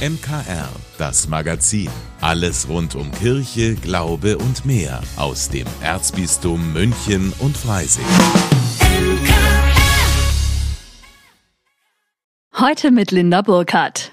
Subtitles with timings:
[0.00, 1.90] MKR, das Magazin.
[2.22, 8.06] Alles rund um Kirche, Glaube und mehr aus dem Erzbistum München und Freising.
[12.58, 14.12] Heute mit Linda Burkhardt.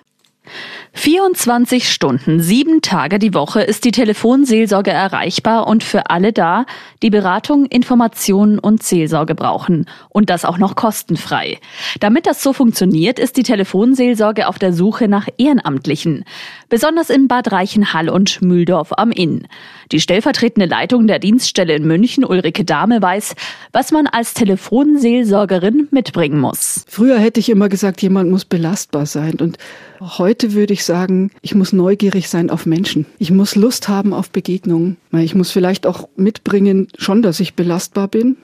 [0.98, 6.66] 24 Stunden, sieben Tage die Woche ist die Telefonseelsorge erreichbar und für alle da,
[7.04, 9.86] die Beratung, Informationen und Seelsorge brauchen.
[10.10, 11.60] Und das auch noch kostenfrei.
[12.00, 16.26] Damit das so funktioniert, ist die Telefonseelsorge auf der Suche nach Ehrenamtlichen.
[16.68, 19.48] Besonders in Bad Reichenhall und Mühldorf am Inn.
[19.92, 23.36] Die stellvertretende Leitung der Dienststelle in München, Ulrike Dahme, weiß,
[23.72, 26.86] was man als Telefonseelsorgerin mitbringen muss.
[26.90, 29.36] Früher hätte ich immer gesagt, jemand muss belastbar sein.
[29.40, 29.60] Und
[30.00, 33.06] heute würde ich sagen, ich muss neugierig sein auf Menschen.
[33.20, 34.98] Ich muss Lust haben auf Begegnungen.
[35.12, 38.38] Ich muss vielleicht auch mitbringen, schon, dass ich belastbar bin.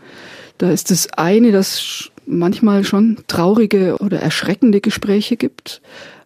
[0.58, 5.82] Da ist das eine, dass manchmal schon traurige oder erschreckende Gespräche gibt.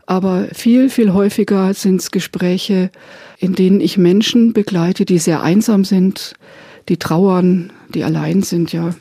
[0.05, 2.91] Aber viel, viel häufiger sind es Gespräche,
[3.39, 6.35] in denen ich Menschen begleite, die sehr einsam sind,
[6.87, 8.93] die trauern, die allein sind, ja.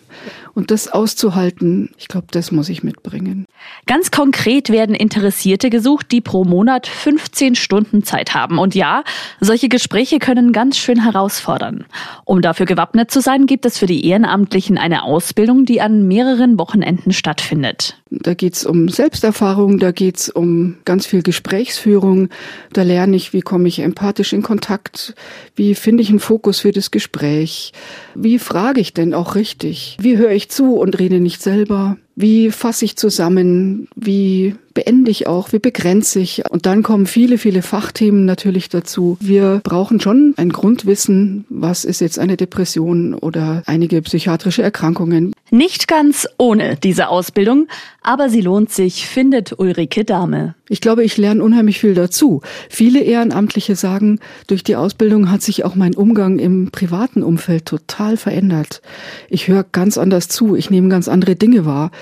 [0.54, 3.44] Und das auszuhalten, ich glaube, das muss ich mitbringen.
[3.86, 8.58] Ganz konkret werden Interessierte gesucht, die pro Monat 15 Stunden Zeit haben.
[8.58, 9.04] Und ja,
[9.40, 11.84] solche Gespräche können ganz schön herausfordern.
[12.24, 16.58] Um dafür gewappnet zu sein, gibt es für die Ehrenamtlichen eine Ausbildung, die an mehreren
[16.58, 18.00] Wochenenden stattfindet.
[18.08, 22.28] Da geht's um Selbsterfahrung, da geht's um ganz viel Gesprächsführung.
[22.72, 25.14] Da lerne ich, wie komme ich empathisch in Kontakt,
[25.54, 27.72] wie finde ich einen Fokus für das Gespräch,
[28.14, 31.96] wie frage ich denn auch richtig, wie höre ich ich zu und rede nicht selber?
[32.14, 33.88] Wie fasse ich zusammen?
[33.94, 35.52] Wie beende ich auch?
[35.54, 36.42] Wie begrenze ich?
[36.50, 39.16] Und dann kommen viele, viele Fachthemen natürlich dazu.
[39.20, 45.32] Wir brauchen schon ein Grundwissen, was ist jetzt eine Depression oder einige psychiatrische Erkrankungen.
[45.50, 47.68] Nicht ganz ohne diese Ausbildung,
[48.02, 50.54] aber sie lohnt sich, findet Ulrike Dahme.
[50.68, 52.42] Ich glaube, ich lerne unheimlich viel dazu.
[52.68, 58.18] Viele Ehrenamtliche sagen, durch die Ausbildung hat sich auch mein Umgang im privaten Umfeld total
[58.18, 58.82] verändert.
[59.30, 61.92] Ich höre ganz anders zu, ich nehme ganz andere Dinge wahr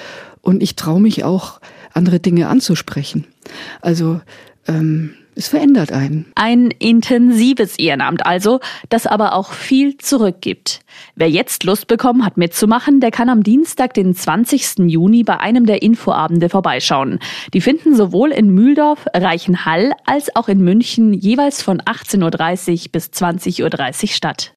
[0.41, 1.61] und ich traue mich auch,
[1.95, 3.27] andere Dinge anzusprechen.
[3.81, 4.21] Also
[4.67, 6.27] ähm, es verändert einen.
[6.37, 10.81] Ein intensives Ehrenamt also, das aber auch viel zurückgibt.
[11.17, 14.91] Wer jetzt Lust bekommen hat mitzumachen, der kann am Dienstag, den 20.
[14.91, 17.19] Juni bei einem der Infoabende vorbeischauen.
[17.53, 23.07] Die finden sowohl in Mühldorf, Reichenhall als auch in München jeweils von 18.30 Uhr bis
[23.07, 23.63] 20.30
[24.03, 24.55] Uhr statt.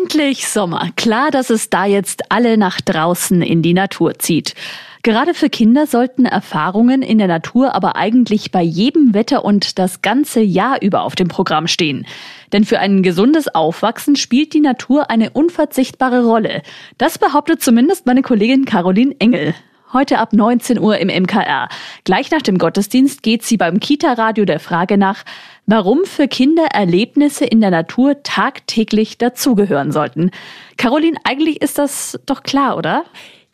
[0.00, 0.90] Endlich Sommer.
[0.94, 4.54] Klar, dass es da jetzt alle nach draußen in die Natur zieht.
[5.02, 10.00] Gerade für Kinder sollten Erfahrungen in der Natur aber eigentlich bei jedem Wetter und das
[10.00, 12.06] ganze Jahr über auf dem Programm stehen.
[12.52, 16.62] Denn für ein gesundes Aufwachsen spielt die Natur eine unverzichtbare Rolle.
[16.96, 19.52] Das behauptet zumindest meine Kollegin Caroline Engel.
[19.90, 21.66] Heute ab 19 Uhr im MKR.
[22.04, 25.24] Gleich nach dem Gottesdienst geht sie beim Kita-Radio der Frage nach,
[25.64, 30.30] warum für Kinder Erlebnisse in der Natur tagtäglich dazugehören sollten.
[30.76, 33.04] Caroline, eigentlich ist das doch klar, oder?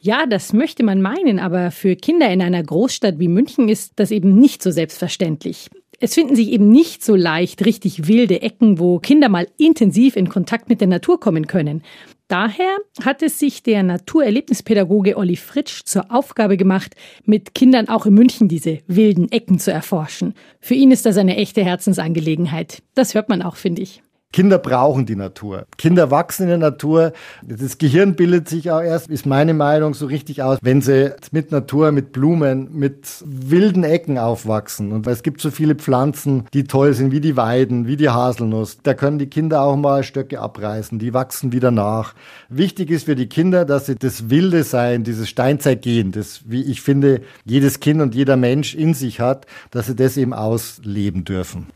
[0.00, 4.10] Ja, das möchte man meinen, aber für Kinder in einer Großstadt wie München ist das
[4.10, 5.70] eben nicht so selbstverständlich.
[6.00, 10.28] Es finden sich eben nicht so leicht richtig wilde Ecken, wo Kinder mal intensiv in
[10.28, 11.82] Kontakt mit der Natur kommen können.
[12.28, 18.14] Daher hat es sich der Naturerlebnispädagoge Olli Fritsch zur Aufgabe gemacht, mit Kindern auch in
[18.14, 20.34] München diese wilden Ecken zu erforschen.
[20.60, 22.82] Für ihn ist das eine echte Herzensangelegenheit.
[22.94, 24.03] Das hört man auch, finde ich.
[24.34, 25.66] Kinder brauchen die Natur.
[25.78, 27.12] Kinder wachsen in der Natur.
[27.40, 31.52] Das Gehirn bildet sich auch erst, ist meine Meinung, so richtig aus, wenn sie mit
[31.52, 34.90] Natur, mit Blumen, mit wilden Ecken aufwachsen.
[34.90, 38.78] Und es gibt so viele Pflanzen, die toll sind, wie die Weiden, wie die Haselnuss.
[38.82, 40.98] Da können die Kinder auch mal Stöcke abreißen.
[40.98, 42.16] Die wachsen wieder nach.
[42.48, 46.82] Wichtig ist für die Kinder, dass sie das wilde Sein, dieses Steinzeitgehen, das, wie ich
[46.82, 51.68] finde, jedes Kind und jeder Mensch in sich hat, dass sie das eben ausleben dürfen.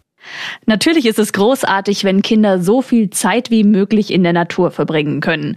[0.66, 5.20] Natürlich ist es großartig, wenn Kinder so viel Zeit wie möglich in der Natur verbringen
[5.20, 5.56] können.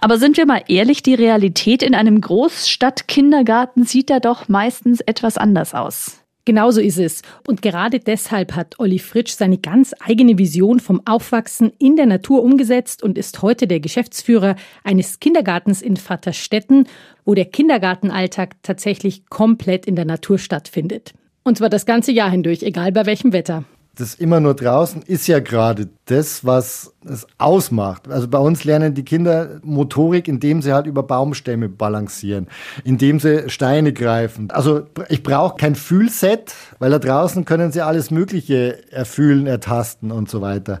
[0.00, 5.36] Aber sind wir mal ehrlich, die Realität in einem Großstadtkindergarten sieht da doch meistens etwas
[5.36, 6.20] anders aus.
[6.46, 7.22] Genauso ist es.
[7.46, 12.42] Und gerade deshalb hat Olli Fritsch seine ganz eigene Vision vom Aufwachsen in der Natur
[12.42, 16.88] umgesetzt und ist heute der Geschäftsführer eines Kindergartens in Vaterstetten,
[17.26, 21.12] wo der Kindergartenalltag tatsächlich komplett in der Natur stattfindet.
[21.44, 23.64] Und zwar das ganze Jahr hindurch, egal bei welchem Wetter
[23.96, 28.08] das immer nur draußen ist ja gerade das, was es ausmacht.
[28.08, 32.46] Also bei uns lernen die Kinder Motorik, indem sie halt über Baumstämme balancieren,
[32.84, 34.50] indem sie Steine greifen.
[34.50, 40.30] Also ich brauche kein Fühlset, weil da draußen können sie alles Mögliche erfühlen, ertasten und
[40.30, 40.80] so weiter.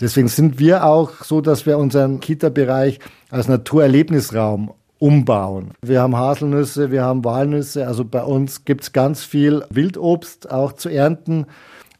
[0.00, 5.72] Deswegen sind wir auch so, dass wir unseren Kita-Bereich als Naturerlebnisraum umbauen.
[5.82, 10.74] Wir haben Haselnüsse, wir haben Walnüsse, also bei uns gibt es ganz viel Wildobst auch
[10.74, 11.46] zu ernten.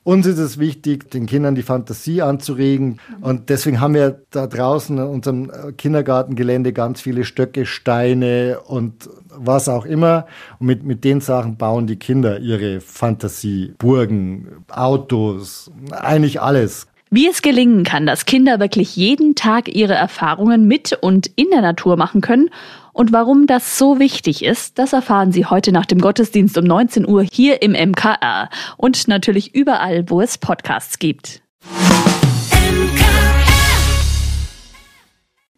[0.03, 2.99] Uns ist es wichtig, den Kindern die Fantasie anzuregen.
[3.21, 9.69] Und deswegen haben wir da draußen in unserem Kindergartengelände ganz viele Stöcke, Steine und was
[9.69, 10.27] auch immer.
[10.59, 13.75] Und mit, mit den Sachen bauen die Kinder ihre Fantasie.
[13.77, 16.87] Burgen, Autos, eigentlich alles.
[17.11, 21.61] Wie es gelingen kann, dass Kinder wirklich jeden Tag ihre Erfahrungen mit und in der
[21.61, 22.51] Natur machen können
[22.93, 27.09] und warum das so wichtig ist, das erfahren Sie heute nach dem Gottesdienst um 19
[27.09, 31.43] Uhr hier im MKR und natürlich überall, wo es Podcasts gibt.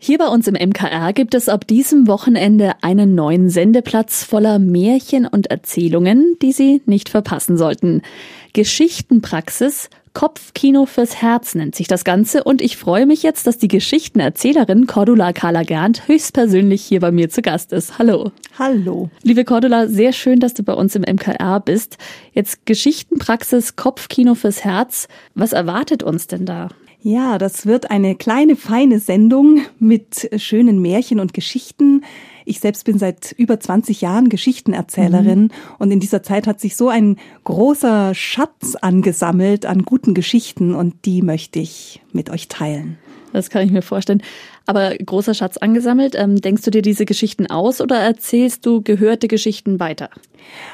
[0.05, 5.29] Hier bei uns im MKR gibt es ab diesem Wochenende einen neuen Sendeplatz voller Märchen
[5.29, 8.03] und Erzählungen, die Sie nicht verpassen sollten.
[8.53, 13.69] Geschichtenpraxis Kopfkino fürs Herz nennt sich das Ganze und ich freue mich jetzt, dass die
[13.69, 17.99] Geschichtenerzählerin Cordula Carla Gernt höchstpersönlich hier bei mir zu Gast ist.
[17.99, 18.31] Hallo.
[18.59, 19.11] Hallo.
[19.23, 21.97] Liebe Cordula, sehr schön, dass du bei uns im MKR bist.
[22.33, 25.09] Jetzt Geschichtenpraxis Kopfkino fürs Herz.
[25.35, 26.69] Was erwartet uns denn da?
[27.01, 32.05] Ja, das wird eine kleine, feine Sendung mit schönen Märchen und Geschichten.
[32.45, 35.51] Ich selbst bin seit über 20 Jahren Geschichtenerzählerin mhm.
[35.79, 41.05] und in dieser Zeit hat sich so ein großer Schatz angesammelt an guten Geschichten und
[41.05, 42.99] die möchte ich mit euch teilen.
[43.33, 44.23] Das kann ich mir vorstellen.
[44.67, 46.15] Aber großer Schatz angesammelt.
[46.17, 50.11] Ähm, denkst du dir diese Geschichten aus oder erzählst du gehörte Geschichten weiter?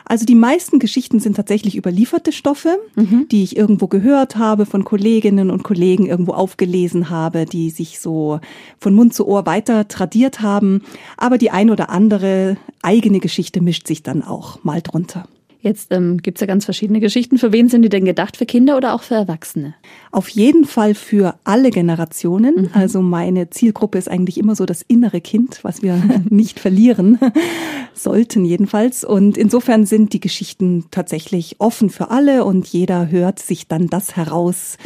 [0.05, 3.27] Also die meisten Geschichten sind tatsächlich überlieferte Stoffe, mhm.
[3.31, 8.41] die ich irgendwo gehört habe, von Kolleginnen und Kollegen irgendwo aufgelesen habe, die sich so
[8.79, 10.83] von Mund zu Ohr weiter tradiert haben.
[11.17, 15.29] Aber die ein oder andere eigene Geschichte mischt sich dann auch mal drunter.
[15.61, 17.37] Jetzt ähm, gibt es ja ganz verschiedene Geschichten.
[17.37, 18.37] Für wen sind die denn gedacht?
[18.37, 19.75] Für Kinder oder auch für Erwachsene?
[20.13, 22.55] Auf jeden Fall für alle Generationen.
[22.55, 22.71] Mhm.
[22.75, 26.01] Also meine Zielgruppe ist eigentlich immer so das innere Kind, was wir
[26.31, 27.19] nicht verlieren
[27.95, 29.03] sollten jedenfalls.
[29.03, 34.15] Und insofern sind die Geschichten tatsächlich offen für alle und jeder hört sich dann das
[34.15, 34.77] heraus,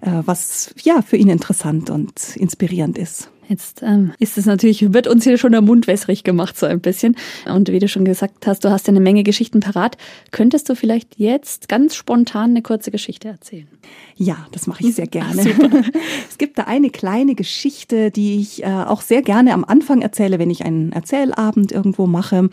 [0.00, 3.30] äh, was ja für ihn interessant und inspirierend ist.
[3.48, 6.80] Jetzt ähm, ist es natürlich, wird uns hier schon der Mund wässrig gemacht, so ein
[6.80, 7.16] bisschen.
[7.52, 9.96] Und wie du schon gesagt hast, du hast ja eine Menge Geschichten parat.
[10.32, 13.68] Könntest du vielleicht jetzt ganz spontan eine kurze Geschichte erzählen?
[14.16, 15.42] Ja, das mache ich sehr gerne.
[15.62, 15.90] Ach,
[16.28, 20.38] es gibt da eine kleine Geschichte, die ich äh, auch sehr gerne am Anfang erzähle,
[20.38, 22.50] wenn ich einen Erzählabend irgendwo mache.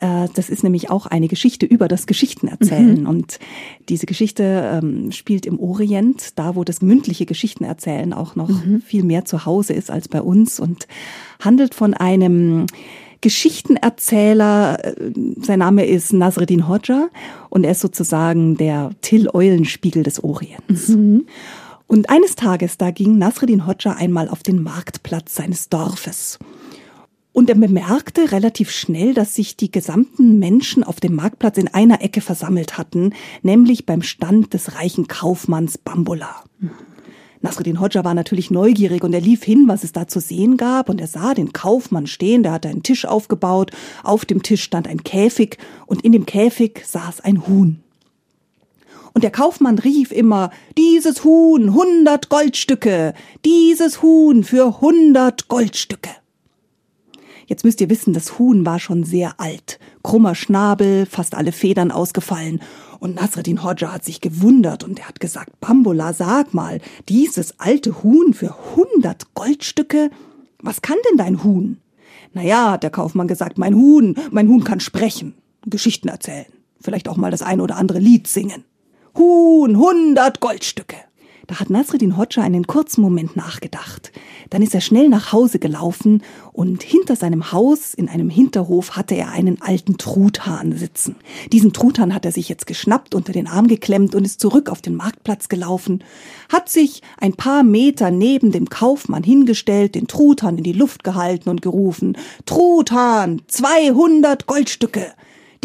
[0.00, 3.02] Äh, das ist nämlich auch eine Geschichte über das Geschichtenerzählen.
[3.02, 3.08] Mhm.
[3.08, 3.38] Und
[3.88, 8.82] diese Geschichte ähm, spielt im Orient, da wo das mündliche Geschichtenerzählen auch noch mhm.
[8.82, 10.86] viel mehr zu Hause ist als bei uns und
[11.38, 12.66] handelt von einem
[13.20, 15.12] Geschichtenerzähler, äh,
[15.42, 17.08] sein Name ist Nasreddin Hodja
[17.50, 20.88] und er ist sozusagen der Till Eulenspiegel des Orients.
[20.88, 21.26] Mhm.
[21.86, 26.38] Und eines Tages, da ging Nasreddin Hodja einmal auf den Marktplatz seines Dorfes.
[27.40, 32.02] Und er bemerkte relativ schnell, dass sich die gesamten Menschen auf dem Marktplatz in einer
[32.02, 36.44] Ecke versammelt hatten, nämlich beim Stand des reichen Kaufmanns Bambula.
[37.40, 40.90] Nasruddin Hodja war natürlich neugierig und er lief hin, was es da zu sehen gab,
[40.90, 43.70] und er sah den Kaufmann stehen, der hatte einen Tisch aufgebaut,
[44.04, 47.80] auf dem Tisch stand ein Käfig, und in dem Käfig saß ein Huhn.
[49.14, 53.14] Und der Kaufmann rief immer, dieses Huhn, hundert Goldstücke,
[53.46, 56.10] dieses Huhn für hundert Goldstücke.
[57.50, 59.80] Jetzt müsst ihr wissen, das Huhn war schon sehr alt.
[60.04, 62.60] Krummer Schnabel, fast alle Federn ausgefallen.
[63.00, 68.04] Und Nasreddin Hodja hat sich gewundert und er hat gesagt, Bambola, sag mal, dieses alte
[68.04, 70.10] Huhn für hundert Goldstücke?
[70.62, 71.78] Was kann denn dein Huhn?
[72.34, 75.34] Naja, hat der Kaufmann gesagt, mein Huhn, mein Huhn kann sprechen,
[75.66, 76.46] Geschichten erzählen,
[76.80, 78.62] vielleicht auch mal das ein oder andere Lied singen.
[79.18, 80.98] Huhn, hundert Goldstücke.
[81.50, 84.12] Da hat Nasreddin Hodja einen kurzen Moment nachgedacht.
[84.50, 89.16] Dann ist er schnell nach Hause gelaufen und hinter seinem Haus in einem Hinterhof hatte
[89.16, 91.16] er einen alten Truthahn sitzen.
[91.52, 94.80] Diesen Truthahn hat er sich jetzt geschnappt, unter den Arm geklemmt und ist zurück auf
[94.80, 96.04] den Marktplatz gelaufen,
[96.48, 101.48] hat sich ein paar Meter neben dem Kaufmann hingestellt, den Truthahn in die Luft gehalten
[101.48, 102.16] und gerufen,
[102.46, 105.04] Truthahn, 200 Goldstücke!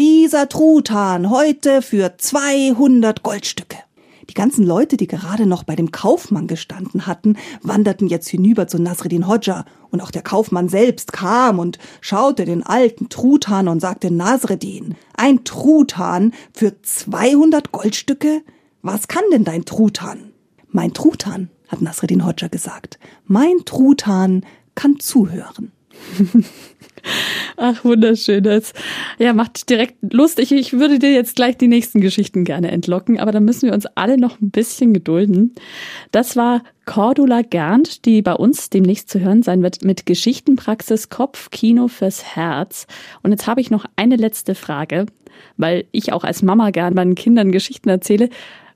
[0.00, 3.85] Dieser Truthahn heute für 200 Goldstücke.
[4.28, 8.80] Die ganzen Leute, die gerade noch bei dem Kaufmann gestanden hatten, wanderten jetzt hinüber zu
[8.80, 14.10] Nasreddin Hodja und auch der Kaufmann selbst kam und schaute den alten Truthahn und sagte
[14.10, 18.42] Nasreddin, ein Truthahn für 200 Goldstücke?
[18.82, 20.32] Was kann denn dein Truthahn?
[20.68, 25.72] Mein Truthahn, hat Nasreddin Hodja gesagt, mein Truthahn kann zuhören.
[27.56, 28.42] Ach, wunderschön.
[28.42, 28.72] Das
[29.18, 30.38] ja, macht direkt Lust.
[30.38, 33.74] Ich, ich würde dir jetzt gleich die nächsten Geschichten gerne entlocken, aber da müssen wir
[33.74, 35.54] uns alle noch ein bisschen gedulden.
[36.12, 41.88] Das war Cordula Gernt, die bei uns demnächst zu hören sein wird mit Geschichtenpraxis Kopfkino
[41.88, 42.86] fürs Herz.
[43.22, 45.06] Und jetzt habe ich noch eine letzte Frage,
[45.56, 48.28] weil ich auch als Mama gern meinen Kindern Geschichten erzähle.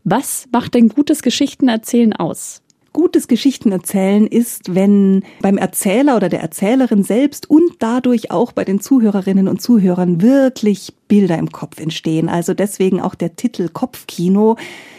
[0.04, 2.62] Was macht denn gutes Geschichtenerzählen aus?
[2.92, 8.80] Gutes Geschichtenerzählen ist, wenn beim Erzähler oder der Erzählerin selbst und dadurch auch bei den
[8.80, 12.28] Zuhörerinnen und Zuhörern wirklich Bilder im Kopf entstehen.
[12.28, 14.56] Also deswegen auch der Titel Kopfkino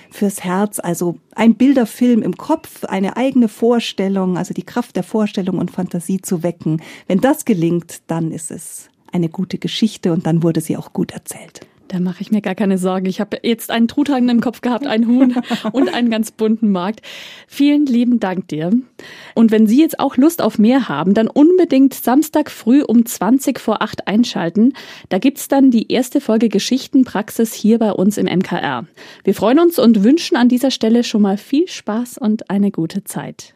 [0.09, 5.57] fürs Herz, also ein Bilderfilm im Kopf, eine eigene Vorstellung, also die Kraft der Vorstellung
[5.57, 6.81] und Fantasie zu wecken.
[7.07, 11.11] Wenn das gelingt, dann ist es eine gute Geschichte und dann wurde sie auch gut
[11.11, 11.61] erzählt.
[11.91, 13.05] Da mache ich mir gar keine Sorgen.
[13.07, 15.35] Ich habe jetzt einen Truthagen im Kopf gehabt, einen Huhn
[15.73, 17.01] und einen ganz bunten Markt.
[17.47, 18.71] Vielen lieben Dank dir.
[19.35, 23.59] Und wenn Sie jetzt auch Lust auf mehr haben, dann unbedingt Samstag früh um 20
[23.59, 24.71] vor 8 einschalten.
[25.09, 28.85] Da gibt's dann die erste Folge Geschichtenpraxis hier bei uns im MKR.
[29.25, 33.03] Wir freuen uns und wünschen an dieser Stelle schon mal viel Spaß und eine gute
[33.03, 33.53] Zeit.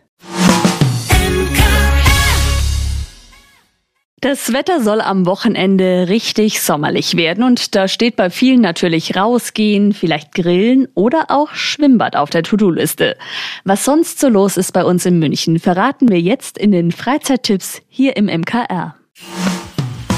[4.25, 9.93] Das Wetter soll am Wochenende richtig sommerlich werden und da steht bei vielen natürlich rausgehen,
[9.93, 13.17] vielleicht grillen oder auch Schwimmbad auf der To-Do-Liste.
[13.65, 17.83] Was sonst so los ist bei uns in München, verraten wir jetzt in den Freizeittipps
[17.87, 18.95] hier im MKR.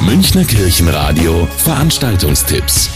[0.06, 2.90] Münchner Kirchenradio Veranstaltungstipps.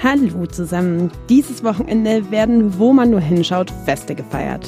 [0.00, 1.10] Hallo zusammen.
[1.28, 4.64] Dieses Wochenende werden, wo man nur hinschaut, Feste gefeiert.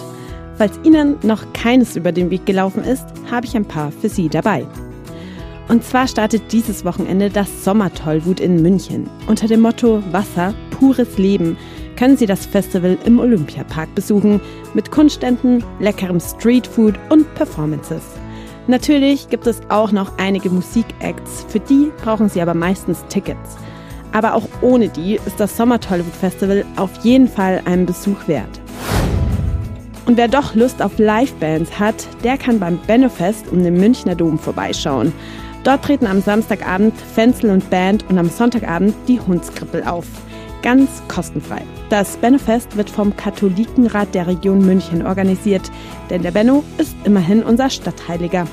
[0.59, 4.29] Falls Ihnen noch keines über den Weg gelaufen ist, habe ich ein paar für Sie
[4.29, 4.67] dabei.
[5.71, 9.09] Und zwar startet dieses Wochenende das Sommertollwut in München.
[9.29, 11.57] Unter dem Motto Wasser, pures Leben
[11.95, 14.41] können Sie das Festival im Olympiapark besuchen
[14.75, 18.03] mit Kunstständen, leckerem Streetfood und Performances.
[18.67, 23.57] Natürlich gibt es auch noch einige Musikacts, für die brauchen Sie aber meistens Tickets.
[24.11, 28.61] Aber auch ohne die ist das Sommertollwut Festival auf jeden Fall einen Besuch wert.
[30.05, 34.37] Und wer doch Lust auf Livebands hat, der kann beim Bennofest um den Münchner Dom
[34.37, 35.13] vorbeischauen.
[35.65, 40.07] Dort treten am Samstagabend Fenzel und Band und am Sonntagabend die Hundskrippel auf.
[40.63, 41.63] Ganz kostenfrei.
[41.91, 45.71] Das Bennofest wird vom Katholikenrat der Region München organisiert,
[46.09, 48.47] denn der Benno ist immerhin unser Stadtheiliger.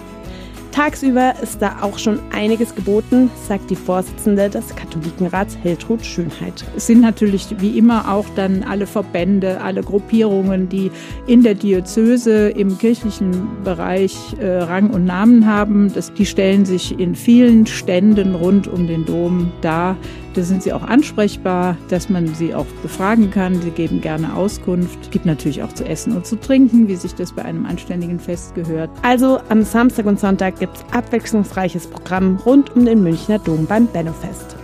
[0.77, 6.63] Tagsüber ist da auch schon einiges geboten, sagt die Vorsitzende des Katholikenrats Hiltrud Schönheit.
[6.75, 10.91] Es sind natürlich wie immer auch dann alle Verbände, alle Gruppierungen, die
[11.25, 15.91] in der Diözese im kirchlichen Bereich äh, Rang und Namen haben.
[15.91, 19.97] Das, die stellen sich in vielen Ständen rund um den Dom dar.
[20.37, 23.59] Da sind sie auch ansprechbar, dass man sie auch befragen kann.
[23.59, 24.99] Sie geben gerne Auskunft.
[25.01, 28.19] Es gibt natürlich auch zu essen und zu trinken, wie sich das bei einem anständigen
[28.19, 28.91] Fest gehört.
[29.01, 33.87] Also am Samstag und Sonntag gibt es abwechslungsreiches Programm rund um den Münchner Dom beim
[33.87, 34.55] Bennofest.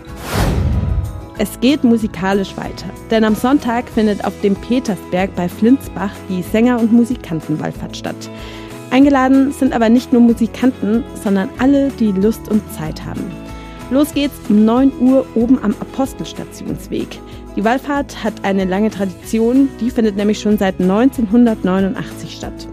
[1.38, 6.78] Es geht musikalisch weiter, denn am Sonntag findet auf dem Petersberg bei Flinsbach die Sänger-
[6.78, 8.30] und Musikantenwallfahrt statt.
[8.92, 13.43] Eingeladen sind aber nicht nur Musikanten, sondern alle, die Lust und Zeit haben.
[13.94, 17.20] Los geht's um 9 Uhr oben am Apostelstationsweg.
[17.54, 22.66] Die Wallfahrt hat eine lange Tradition, die findet nämlich schon seit 1989 statt.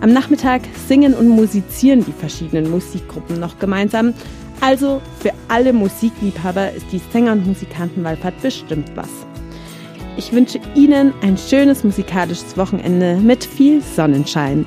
[0.00, 4.12] Am Nachmittag singen und musizieren die verschiedenen Musikgruppen noch gemeinsam.
[4.60, 9.24] Also für alle Musikliebhaber ist die Sänger- und Musikantenwallfahrt bestimmt was.
[10.16, 14.66] Ich wünsche Ihnen ein schönes musikalisches Wochenende mit viel Sonnenschein.